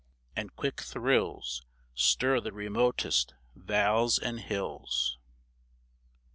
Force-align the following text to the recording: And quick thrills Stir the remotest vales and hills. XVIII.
And 0.35 0.55
quick 0.55 0.81
thrills 0.81 1.63
Stir 1.93 2.39
the 2.39 2.51
remotest 2.51 3.35
vales 3.53 4.17
and 4.17 4.39
hills. 4.39 5.19
XVIII. 5.19 5.19